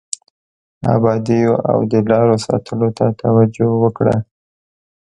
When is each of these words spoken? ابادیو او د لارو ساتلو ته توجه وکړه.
ابادیو 0.93 1.53
او 1.69 1.79
د 1.91 1.93
لارو 2.11 2.35
ساتلو 2.45 2.87
ته 2.97 3.05
توجه 3.21 3.67
وکړه. 3.83 4.15